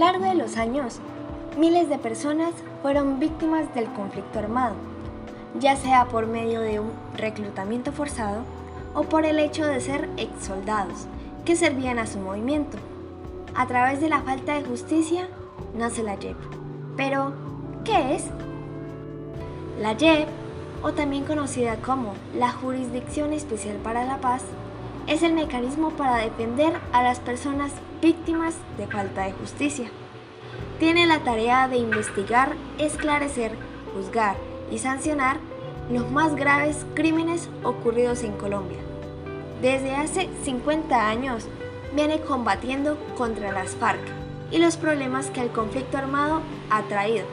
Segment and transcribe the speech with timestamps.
[0.00, 0.98] largo de los años,
[1.58, 4.74] miles de personas fueron víctimas del conflicto armado,
[5.60, 8.40] ya sea por medio de un reclutamiento forzado
[8.94, 11.06] o por el hecho de ser ex soldados
[11.44, 12.78] que servían a su movimiento.
[13.54, 15.28] A través de la falta de justicia
[15.76, 16.36] nace la JEP.
[16.96, 17.34] Pero,
[17.84, 18.24] ¿qué es?
[19.82, 20.28] La JEP,
[20.82, 24.44] o también conocida como la Jurisdicción Especial para la Paz,
[25.06, 29.90] es el mecanismo para defender a las personas víctimas de falta de justicia.
[30.78, 33.52] Tiene la tarea de investigar, esclarecer,
[33.94, 34.36] juzgar
[34.70, 35.38] y sancionar
[35.90, 38.78] los más graves crímenes ocurridos en Colombia.
[39.60, 41.46] Desde hace 50 años
[41.94, 44.00] viene combatiendo contra las FARC
[44.50, 46.40] y los problemas que el conflicto armado
[46.70, 47.26] ha traído.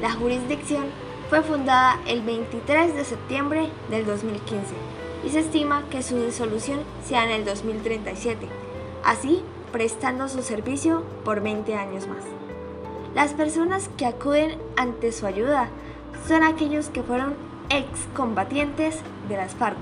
[0.00, 0.84] La jurisdicción
[1.28, 7.24] fue fundada el 23 de septiembre del 2015 y se estima que su disolución sea
[7.24, 8.46] en el 2037,
[9.04, 12.24] así prestando su servicio por 20 años más.
[13.14, 15.68] Las personas que acuden ante su ayuda
[16.26, 17.34] son aquellos que fueron
[17.68, 18.98] excombatientes
[19.28, 19.78] de las FARC,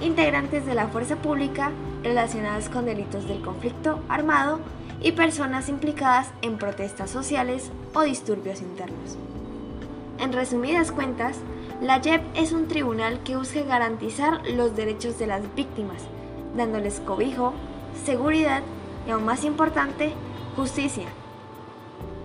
[0.00, 1.70] integrantes de la fuerza pública
[2.02, 4.60] relacionadas con delitos del conflicto armado
[5.00, 9.16] y personas implicadas en protestas sociales o disturbios internos.
[10.18, 11.38] En resumidas cuentas,
[11.82, 16.02] la JEP es un tribunal que busca garantizar los derechos de las víctimas,
[16.56, 17.52] dándoles cobijo,
[18.04, 18.62] seguridad
[19.06, 20.12] y, aún más importante,
[20.54, 21.06] justicia.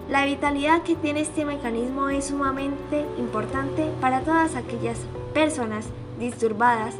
[0.09, 4.99] La vitalidad que tiene este mecanismo es sumamente importante para todas aquellas
[5.33, 5.87] personas
[6.19, 6.93] disturbadas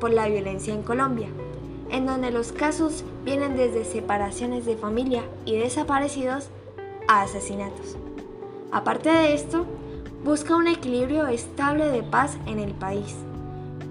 [0.00, 1.28] por la violencia en Colombia
[1.90, 6.48] en donde los casos vienen desde separaciones de familia y desaparecidos
[7.08, 7.96] a asesinatos.
[8.72, 9.66] Aparte de esto,
[10.26, 13.14] busca un equilibrio estable de paz en el país,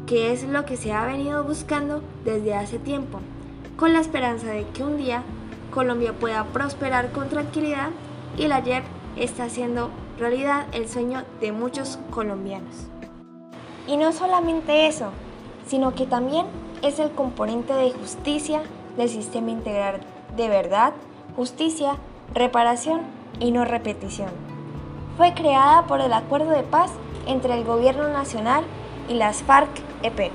[0.06, 3.22] que es lo que se ha venido buscando desde hace tiempo,
[3.78, 5.24] con la esperanza de que un día
[5.74, 7.92] Colombia pueda prosperar con tranquilidad
[8.38, 8.84] y la JEP
[9.16, 12.88] está haciendo realidad el sueño de muchos colombianos.
[13.88, 15.12] Y no solamente eso,
[15.66, 16.48] sino que también
[16.82, 18.62] es el componente de justicia
[18.98, 20.02] del sistema integral
[20.36, 20.96] de verdad,
[21.38, 21.94] justicia,
[22.34, 23.04] reparación
[23.40, 24.55] y no repetición.
[25.18, 26.92] Fue creada por el Acuerdo de Paz
[27.26, 28.66] entre el Gobierno Nacional
[29.08, 30.30] y las FARC-EP.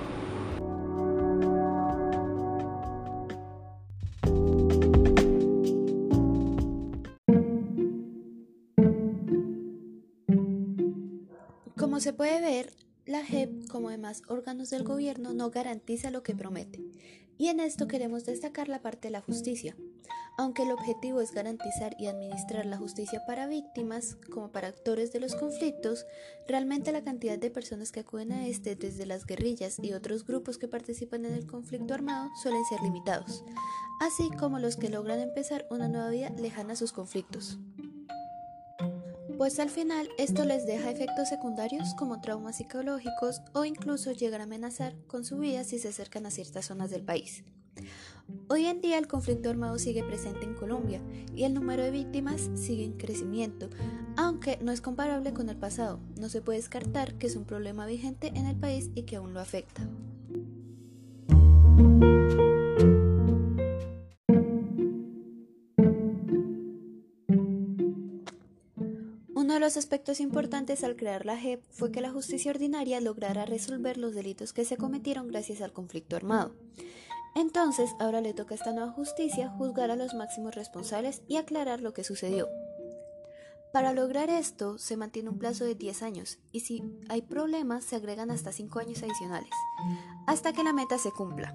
[11.77, 12.73] Como se puede ver,
[13.05, 16.81] la JEP, como demás órganos del gobierno, no garantiza lo que promete,
[17.37, 19.77] y en esto queremos destacar la parte de la justicia.
[20.41, 25.21] Aunque el objetivo es garantizar y administrar la justicia para víctimas como para actores de
[25.21, 26.07] los conflictos,
[26.49, 30.57] realmente la cantidad de personas que acuden a este desde las guerrillas y otros grupos
[30.57, 33.45] que participan en el conflicto armado suelen ser limitados,
[34.01, 37.59] así como los que logran empezar una nueva vida lejana a sus conflictos
[39.37, 44.45] pues al final esto les deja efectos secundarios como traumas psicológicos o incluso llegar a
[44.45, 47.43] amenazar con su vida si se acercan a ciertas zonas del país.
[48.49, 51.01] Hoy en día el conflicto armado sigue presente en Colombia
[51.35, 53.69] y el número de víctimas sigue en crecimiento,
[54.17, 56.01] aunque no es comparable con el pasado.
[56.19, 59.35] No se puede descartar que es un problema vigente en el país y que aún
[59.35, 59.89] lo afecta.
[69.61, 74.15] los aspectos importantes al crear la JEP fue que la justicia ordinaria lograra resolver los
[74.15, 76.55] delitos que se cometieron gracias al conflicto armado.
[77.35, 81.81] Entonces, ahora le toca a esta nueva justicia juzgar a los máximos responsables y aclarar
[81.81, 82.49] lo que sucedió.
[83.73, 87.95] Para lograr esto, se mantiene un plazo de 10 años y si hay problemas, se
[87.95, 89.51] agregan hasta 5 años adicionales,
[90.27, 91.55] hasta que la meta se cumpla.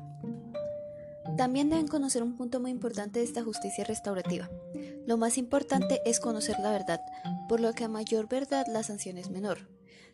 [1.38, 4.50] También deben conocer un punto muy importante de esta justicia restaurativa.
[5.06, 7.01] Lo más importante es conocer la verdad,
[7.50, 9.68] por lo que a mayor verdad la sanción es menor.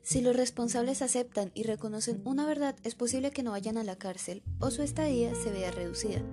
[0.03, 3.97] Si los responsables aceptan y reconocen una verdad, es posible que no vayan a la
[3.97, 6.23] cárcel o su estadía se vea reducida.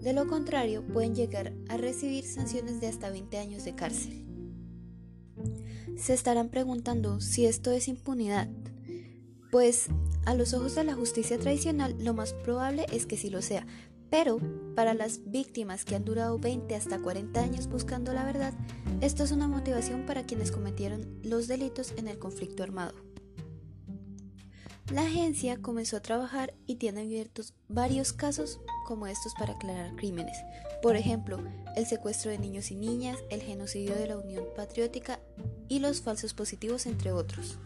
[0.00, 4.24] De lo contrario, pueden llegar a recibir sanciones de hasta 20 años de cárcel.
[5.98, 8.48] Se estarán preguntando si esto es impunidad.
[9.50, 9.88] Pues
[10.24, 13.66] a los ojos de la justicia tradicional lo más probable es que sí lo sea,
[14.10, 14.38] pero
[14.74, 18.54] para las víctimas que han durado 20 hasta 40 años buscando la verdad,
[19.00, 22.94] esto es una motivación para quienes cometieron los delitos en el conflicto armado.
[24.92, 30.38] La agencia comenzó a trabajar y tiene abiertos varios casos como estos para aclarar crímenes.
[30.80, 31.38] Por ejemplo,
[31.76, 35.20] el secuestro de niños y niñas, el genocidio de la Unión Patriótica
[35.68, 37.58] y los falsos positivos, entre otros.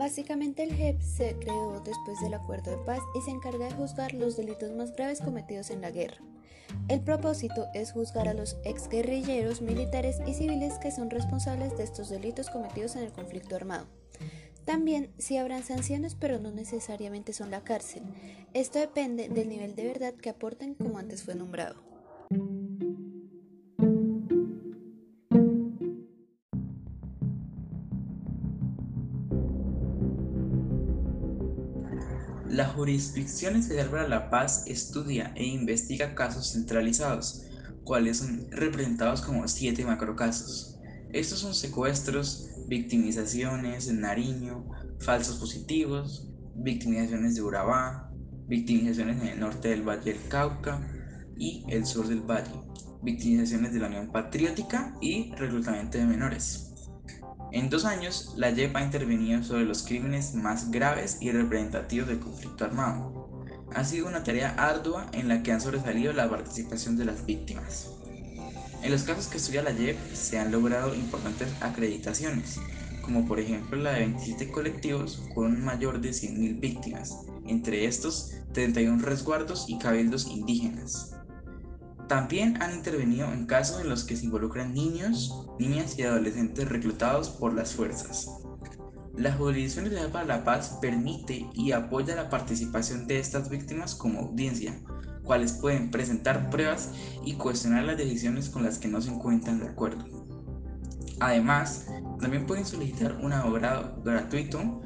[0.00, 4.14] Básicamente el JEP se creó después del acuerdo de paz y se encarga de juzgar
[4.14, 6.16] los delitos más graves cometidos en la guerra.
[6.88, 12.08] El propósito es juzgar a los exguerrilleros militares y civiles que son responsables de estos
[12.08, 13.88] delitos cometidos en el conflicto armado.
[14.64, 18.02] También sí habrán sanciones, pero no necesariamente son la cárcel.
[18.54, 21.76] Esto depende del nivel de verdad que aporten, como antes fue nombrado.
[32.60, 33.54] La Jurisdicción
[33.90, 37.46] para la Paz estudia e investiga casos centralizados,
[37.84, 40.78] cuales son representados como siete macrocasos.
[41.10, 44.68] Estos son secuestros, victimizaciones en Nariño,
[44.98, 48.12] falsos positivos, victimizaciones de Urabá,
[48.46, 50.86] victimizaciones en el norte del Valle del Cauca
[51.38, 52.60] y el sur del Valle,
[53.02, 56.69] victimizaciones de la Unión Patriótica y reclutamiento de menores.
[57.52, 62.20] En dos años, la JEP ha intervenido sobre los crímenes más graves y representativos del
[62.20, 63.56] conflicto armado.
[63.74, 67.88] Ha sido una tarea ardua en la que han sobresalido la participación de las víctimas.
[68.82, 72.60] En los casos que estudia la JEP se han logrado importantes acreditaciones,
[73.02, 77.16] como por ejemplo la de 27 colectivos con un mayor de 100.000 víctimas,
[77.46, 81.16] entre estos 31 resguardos y cabildos indígenas.
[82.10, 87.30] También han intervenido en casos en los que se involucran niños, niñas y adolescentes reclutados
[87.30, 88.28] por las fuerzas.
[89.16, 94.22] La Jurisdicción Especial para la Paz permite y apoya la participación de estas víctimas como
[94.22, 94.76] audiencia,
[95.22, 96.90] cuales pueden presentar pruebas
[97.24, 100.04] y cuestionar las decisiones con las que no se encuentran de acuerdo.
[101.20, 101.86] Además,
[102.20, 104.80] también pueden solicitar un abogado gratuito,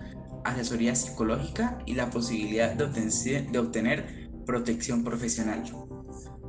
[0.44, 5.64] asesoría psicológica y la posibilidad de obtener, protección profesional.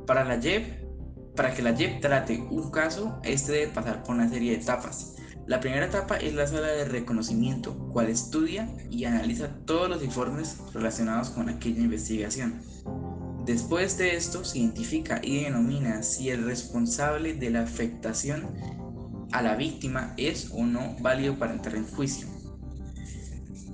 [0.06, 4.28] Para la JEP, para que la JEP trate un caso, este debe pasar por una
[4.28, 5.16] serie de etapas.
[5.46, 10.58] La primera etapa es la sala de reconocimiento, cual estudia y analiza todos los informes
[10.74, 12.60] relacionados con aquella investigación.
[13.44, 18.48] Después de esto se identifica y denomina si el responsable de la afectación
[19.32, 22.28] a la víctima es o no válido para entrar en juicio.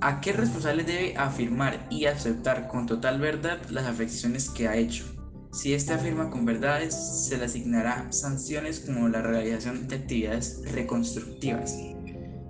[0.01, 5.12] ¿A qué responsable debe afirmar y aceptar con total verdad las afectaciones que ha hecho?
[5.53, 11.75] Si éste afirma con verdades, se le asignará sanciones como la realización de actividades reconstructivas.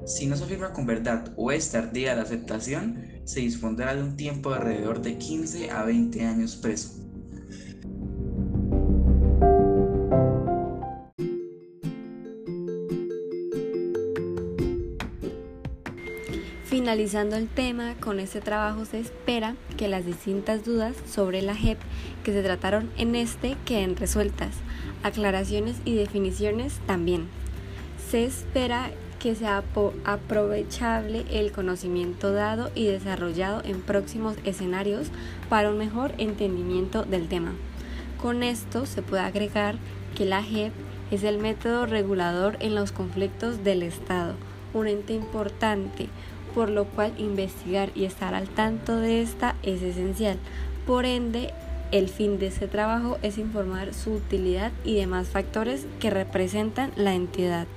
[0.06, 2.96] Si no se afirma con verdad o es tardía la aceptación,
[3.26, 6.94] se dispondrá de un tiempo de alrededor de 15 a 20 años preso.
[16.94, 21.80] Finalizando el tema, con este trabajo se espera que las distintas dudas sobre la JEP
[22.24, 24.52] que se trataron en este queden resueltas,
[25.02, 27.26] aclaraciones y definiciones también.
[28.12, 29.64] Se espera que sea
[30.06, 35.08] aprovechable el conocimiento dado y desarrollado en próximos escenarios
[35.50, 37.54] para un mejor entendimiento del tema.
[38.22, 39.78] Con esto se puede agregar
[40.16, 40.72] que la JEP
[41.10, 44.36] es el método regulador en los conflictos del Estado,
[44.76, 46.10] un ente importante
[46.54, 50.38] por lo cual investigar y estar al tanto de esta es esencial.
[50.86, 51.54] Por ende,
[51.92, 57.14] el fin de este trabajo es informar su utilidad y demás factores que representan la
[57.14, 57.68] entidad.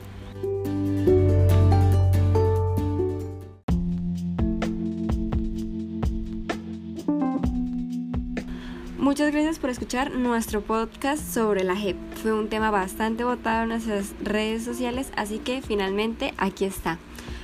[8.98, 11.96] Muchas gracias por escuchar nuestro podcast sobre la JEP.
[12.22, 16.98] Fue un tema bastante votado en nuestras redes sociales, así que finalmente aquí está.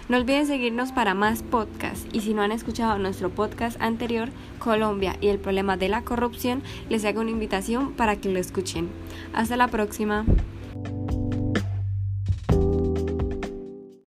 [0.09, 4.29] No olviden seguirnos para más podcasts y si no han escuchado nuestro podcast anterior,
[4.59, 8.89] Colombia y el problema de la corrupción, les hago una invitación para que lo escuchen.
[9.33, 10.25] Hasta la próxima.